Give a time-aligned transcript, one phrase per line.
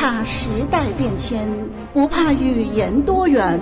[0.00, 1.46] 怕时代变迁，
[1.92, 3.60] 不怕语言多元。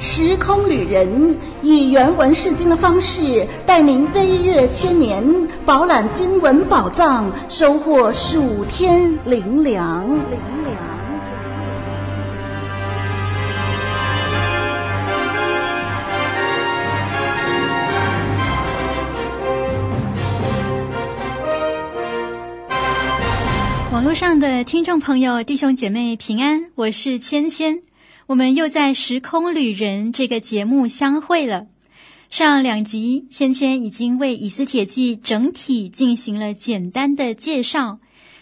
[0.00, 5.24] 时空旅人以原文释经的方式，带您飞跃千年，
[5.64, 10.04] 饱览经文宝藏，收获数天灵粮。
[24.00, 27.82] 网络上的听众朋友、弟兄姐妹平安，我是芊芊，
[28.26, 31.66] 我们又在《时空旅人》这个节目相会了。
[32.30, 37.98] 上两集，芊芊已经为《以斯帖记》整体进行了简单的介绍。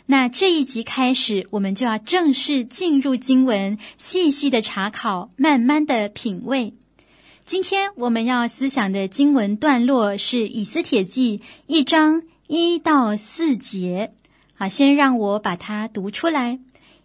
[0.07, 6.73] 那这一集开始，我们就要正式进入经文，细细的查考，慢慢的品味。
[7.45, 14.13] 今天我们要思想的经文段落是《以斯帖记》一章一到四节。
[14.61, 16.55] 好，先让我把它读出来。《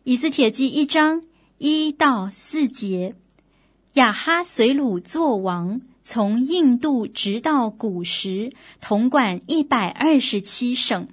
[0.03, 1.21] 以斯帖记》一章
[1.59, 3.13] 一到四节：
[3.93, 11.07] 亚哈随鲁作王，从印度直到古时，统管一百二十七省。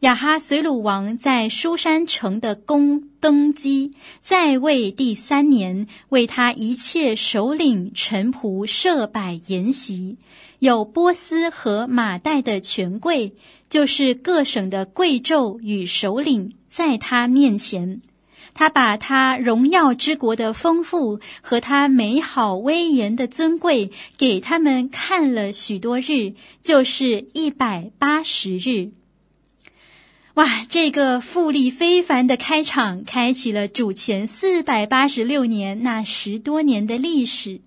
[0.00, 10.16] 亚哈随鲁王在书珊城的宫登基，在位第三年，为他一切首领臣仆设摆筵席，
[10.58, 13.32] 有波斯和马代的权贵。
[13.68, 18.00] 就是各省的贵胄与首领，在他面前，
[18.54, 28.92] 他把他荣耀之国的丰富和他美好威严的尊贵给他们看了许多日，就是一百八十日。
[30.36, 37.62] 哇，这个富丽非凡的开场，开启了主前四百八十六年那十多年的历史。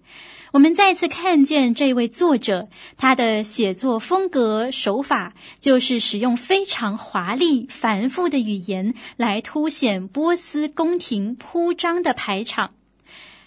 [0.51, 12.75] 我们再次看见这位作者，他的写作风格手法，就是使用非常华丽、繁复的语言来凸显波斯宫廷铺张的排场。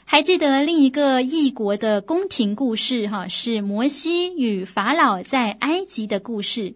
[0.05, 6.75] 还记得另一个异国的宫廷故事，哈，是摩西与法老在埃及的故事。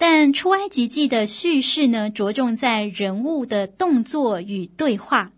[0.00, 5.30] 但出埃及记的叙事呢，着重在人物的动作与对话。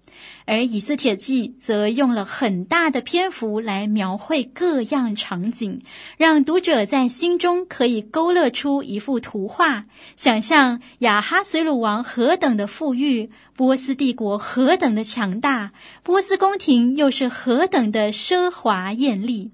[0.44, 5.80] 而以斯帖记则用了很大的篇幅来描绘各样场景，
[6.16, 15.72] 让读者在心中可以勾勒出一幅图画，想象亚哈随鲁王何等的富裕，波斯帝国何等的强大，
[16.04, 19.50] 波斯宫廷又是何等的奢华艳丽。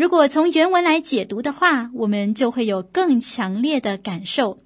[0.00, 4.56] 如果从原文来解读的话，我们就会有更强烈的感受。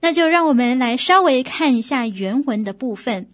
[0.00, 3.30] 那就让我们来稍微看一下原文的部分。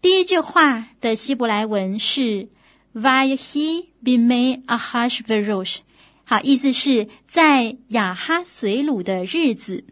[0.00, 2.48] 第一句话的希伯来文是
[2.94, 5.80] “Vayehi bimei Ahashverosh”，
[6.24, 9.84] 好，意思是在亚哈随鲁的日子。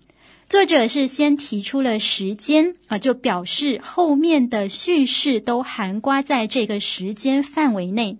[0.49, 8.17] 作者是先提出了时间啊，就表示后面的叙事都涵盖在这个时间范围内，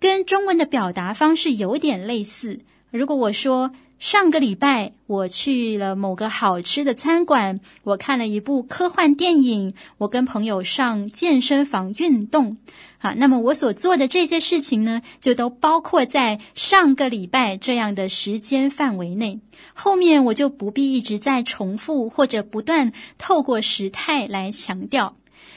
[0.00, 2.60] 跟中文的表达方式有点类似。
[2.90, 12.56] 如果我说，上个礼拜我去了某个好吃的餐馆，我看了一部科幻电影，我跟朋友上健身房运动。
[12.98, 19.40] 啊，那么我所做的这些事情呢，就都包括在上个礼拜这样的时间范围内。
[19.74, 25.14] 后面我就不必一直在重复或者不断透过时态来强调。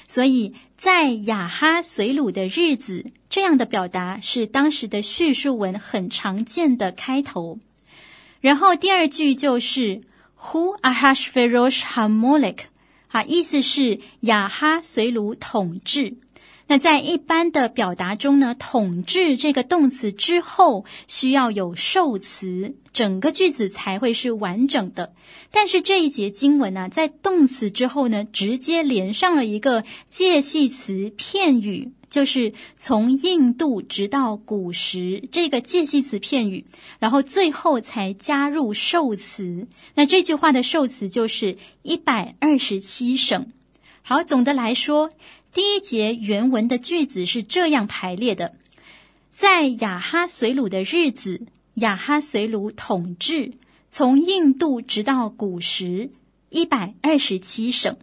[0.08, 7.60] 所以在雅哈随鲁的日子，这样的表达是当时的叙述文很常见的开头。
[8.42, 10.02] 然后第二句就是
[10.40, 12.60] Who Ahashverosh HaMolech，
[13.08, 16.16] 啊，意思是雅哈随鲁统治。
[16.74, 25.14] 那在一般的表达中呢，统治这个动词之后需要有受词，整个句子才会是完整的。
[25.52, 31.92] 但是这一节经文呢，在动词之后呢，直接连上了一个介系词片语。
[32.10, 36.66] 就是从印度直到古时这个介系词片语，
[36.98, 39.68] 然后最后才加入受词。
[39.94, 43.52] 那这句话的受词就是一百二十七省。
[44.06, 45.10] 好，总的来说，
[45.54, 48.56] 第一节原文的句子是这样排列的：
[49.32, 51.42] 在亚哈随鲁的日子，
[51.76, 53.52] 亚哈随鲁统治，
[53.88, 56.10] 从印度直到古时
[56.50, 57.96] 一百二十七省。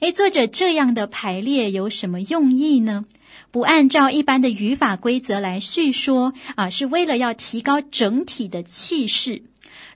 [0.00, 3.06] 诶，作者这样的排列有什么用意呢？
[3.50, 9.42] 不按照一般的语法规则来叙说啊，是为了要提高整体的气势。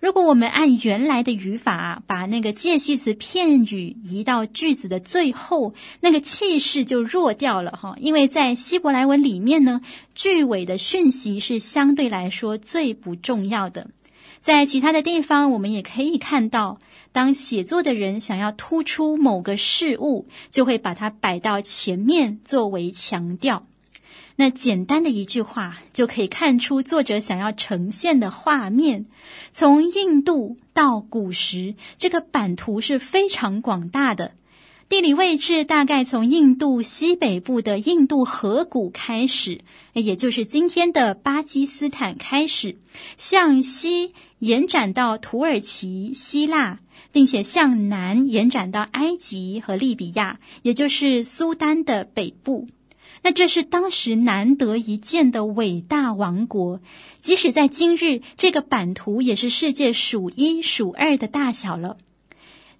[0.00, 7.96] 如果我们按原来的语法，把那个介系词片语移到句子的最后，那个气势就弱掉了哈。
[7.98, 9.80] 因为在希伯来文里面呢，
[10.14, 13.88] 句尾的讯息是相对来说最不重要的。
[14.40, 16.78] 在其他的地方，我们也可以看到，
[17.12, 23.64] 当写作的人想要突出某个事物，就会把它摆到前面作为强调。
[24.36, 29.06] 那简单的一句话，就可以看出作者想要呈现的画面。
[29.50, 34.32] 从印度到古时，这个版图是非常广大的。
[34.88, 39.60] 地理位置大概从印度西北部的印度河谷开始，
[39.94, 42.76] 也就是今天的巴基斯坦开始，
[43.16, 46.80] 向西延展到土耳其、希腊，
[47.10, 52.68] 并且向南延展到埃及和利比亚，也就是苏丹的北部。
[53.22, 56.80] 那这是当时难得一见的伟大王国，
[57.20, 61.96] 即使在今日，这个版图也是世界数一数二的大小了。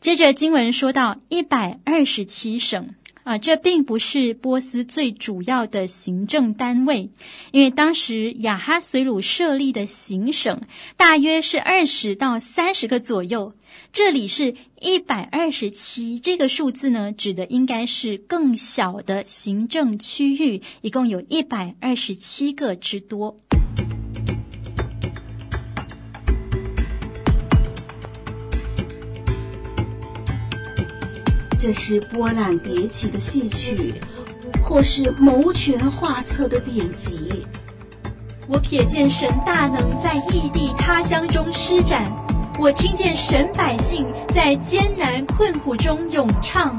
[0.01, 7.11] 接着经文说到一百二十七省啊，这并不是波斯最主要的行政单位，
[7.53, 10.61] 因为当时亚哈随鲁设立的行省
[10.97, 13.55] 大约是二十到三十个左右。
[13.93, 23.37] 这里是一百二十七这个数字呢，指的应该是更小的行政区域，一共有一百二十七个之多。
[31.63, 33.95] 这是波澜迭起的戏曲，
[34.65, 37.47] 或是谋权画策的典籍。
[38.49, 42.13] 我瞥见神大能在异地他乡中施展，
[42.59, 44.05] 我听见神百姓
[44.35, 46.77] 在艰难困苦中咏唱。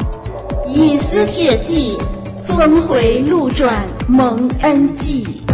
[0.68, 1.98] 以思铁骑，
[2.46, 5.46] 峰回路转，蒙恩记。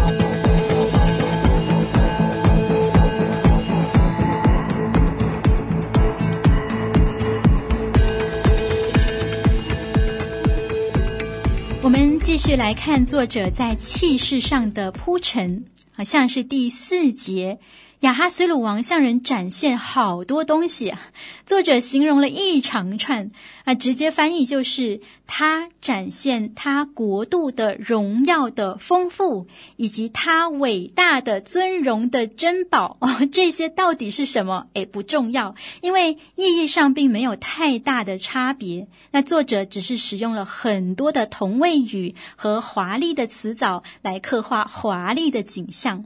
[12.41, 17.59] 继续来看作者在气势上的铺陈，好像是第四节。
[18.01, 21.01] 亚哈随鲁王向人展现好多东西啊，
[21.45, 23.29] 作者形容了一长串
[23.65, 34.67] 啊，直接翻译就是他展现他国度的荣耀的丰富，以及他伟大的尊荣的珍宝哦， 这些到底是什么？
[34.75, 38.87] 诶，不重要，因为意义上并没有太大的差别。
[39.11, 46.05] 那作者只是使用了很多的同位语和华丽的词藻来刻画华丽的景象。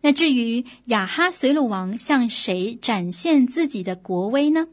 [0.00, 4.68] 那至于亚哈随鲁王向谁展现自己的国威呢？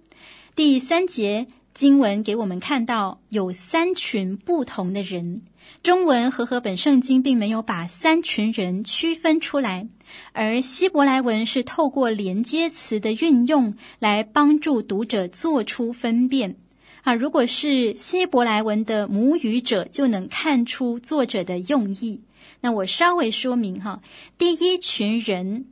[0.55, 5.41] 第三节经文给我们看到有三群不同的人。
[5.83, 9.87] 中文和合本圣经并没有把三群人区分出来，
[10.33, 16.57] 而希伯来文是透过连接词的运用来帮助读者做出分辨。
[17.03, 22.21] 啊，如果是希伯来文的母语者，就能看出作者的用意。
[22.61, 24.01] 那我稍微说明哈，
[24.37, 25.65] 第一群人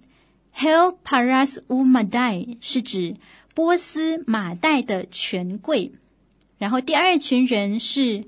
[0.55, 3.15] ，Hel Paras Umadai 是指
[3.53, 5.91] 波斯马代的权贵，
[6.57, 8.25] 然后第二群人是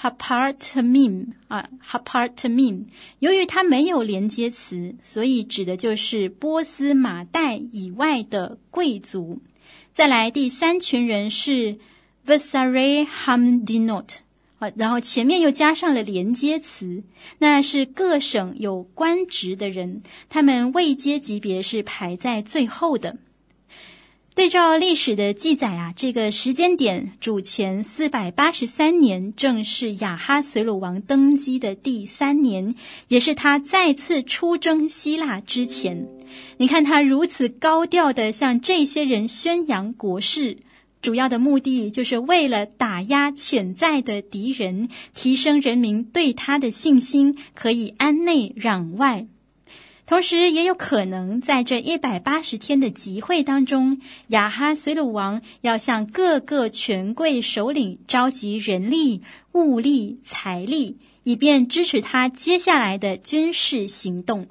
[0.00, 2.84] Hapartamim 啊，Hapartamim，
[3.18, 9.40] 由于它没有连接词，所以指的就是波斯马代以外的贵族。
[9.92, 11.78] 再来第三群人是
[12.26, 14.23] Vesarei Hamdinot。
[14.76, 17.02] 然后前面又加上了连接词，
[17.38, 23.16] 那是各省有官职的人，他们位阶级别是排在最后的。
[24.34, 32.74] 对照历史的记载啊，这个时间点主前四百八十三年，正是亚哈随鲁王登基的第三年，
[33.06, 36.08] 也是他再次出征希腊之前。
[36.56, 40.58] 你看他如此高调地向这些人宣扬国事。
[41.04, 49.26] 主要的目的就是为了打压潜在的敌人，提升人民对他的信心，可以安内攘外。
[50.06, 59.20] 同时，也有可能在这一百八十天的集会当中，亚哈随鲁王要向各个权贵首领召集人力、
[59.52, 64.46] 物力、财力，以便支持他接下来的军事行动。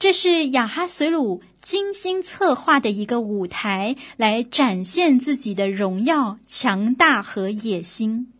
[0.00, 8.32] 这是亚哈随鲁精心策划的一个舞台，来展现自己的荣耀、强大和野心。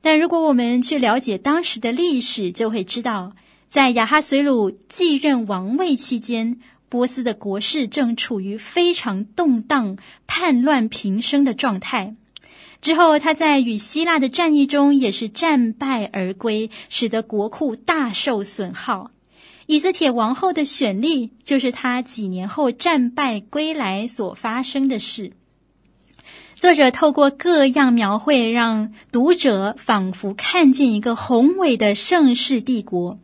[0.00, 3.34] 但如果我们去了解当时的历史，就会知道，
[3.68, 12.14] 在亚哈随鲁继任王位期间，波斯的国势正处于非常动荡、叛乱频生的状态。
[12.80, 19.10] 之后，他在与希腊的战役中也是战败而归，使得国库大受损耗。
[19.70, 25.32] 以斯帖王后的选立，就是他几年后战败归来所发生的事。
[26.56, 33.18] 作者透过各样描绘，让读者仿佛看见一个宏伟的盛世帝国。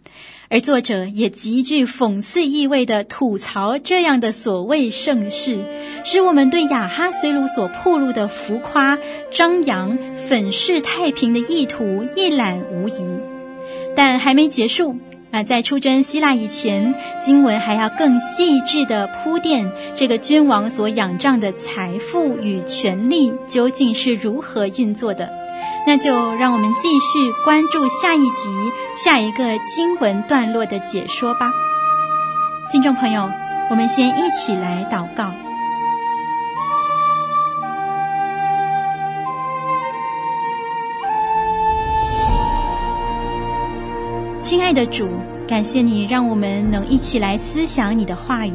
[0.51, 5.65] 而作者也极具讽刺意味的吐槽这样的所谓盛世，
[6.05, 8.99] 使我们对亚哈随鲁所暴露的浮夸、
[9.31, 9.97] 张扬、
[10.29, 13.19] 粉饰太平的意图一览无遗。
[13.97, 14.97] 但还没结束
[15.35, 25.29] 啊，在出征希腊以前，经文还要更细致地铺垫这个君王所仰仗的财富与权力究竟是如何运作的。
[25.89, 31.51] 那就让我们继续关注下一集下一个经文段落的解说吧，
[32.71, 33.29] 听众朋友，
[33.71, 35.44] 我们先一起来祷告。
[44.45, 45.09] 亲爱的主，
[45.49, 48.53] 感谢你让我们能一起来思想你的话语。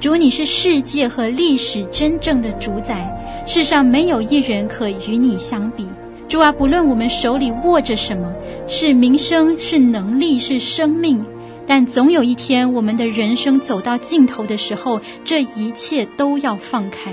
[0.00, 3.08] 主，你是世界和历史真正的主宰，
[3.46, 5.86] 世上没有一人可与你相比。
[6.28, 8.28] 主啊，不论我们手里握着什么，
[8.66, 11.24] 是名声，是能力，是生命，
[11.68, 17.12] 但总有一天，我们的人生走到尽头的时候，这一切都要放开。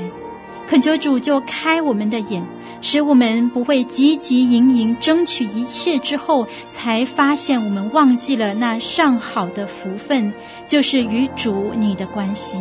[0.67, 2.43] 恳求主就开我们的眼，
[2.81, 10.33] 使我们不会汲汲营营争取一切之后，才发现我们忘记了那上好的福分，
[10.67, 12.57] 就是与主你的关系。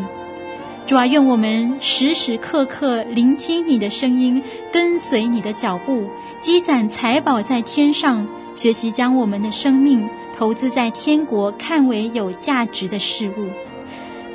[0.87, 6.04] 主啊，愿我们时时刻刻聆听你的声音，跟随你的脚步，
[6.38, 10.06] 积攒财宝在天上，学习将我们的生命
[10.37, 13.49] 投资在天国看为有价值的事物，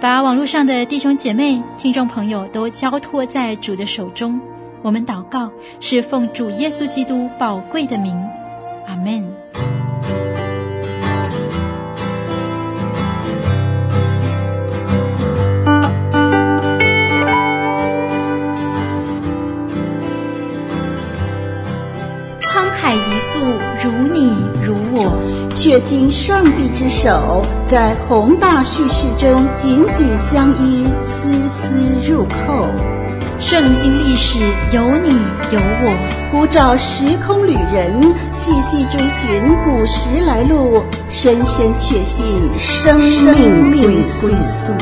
[0.01, 4.39] 把网络上的弟兄姐妹、听众朋友都交托在主的手中。
[4.81, 5.51] 我们祷告，
[5.81, 8.15] 是奉主耶稣基督宝贵的名，
[8.87, 9.38] 阿门。
[23.19, 23.39] 素
[23.83, 25.11] 如你如我，
[25.53, 31.75] 却经上帝之手，在宏大叙事中紧紧相依，丝丝
[32.07, 32.65] 入扣。
[33.39, 34.39] 圣经历史
[34.71, 35.11] 有你
[35.51, 37.93] 有我，呼召时空旅人
[38.33, 39.29] 细细追寻
[39.63, 42.25] 古时来路，深深确信
[42.57, 44.73] 生命归宿。